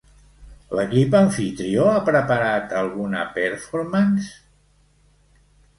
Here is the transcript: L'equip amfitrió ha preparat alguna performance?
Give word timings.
L'equip 0.77 1.17
amfitrió 1.19 1.85
ha 1.91 2.01
preparat 2.09 2.75
alguna 2.81 3.23
performance? 3.39 4.29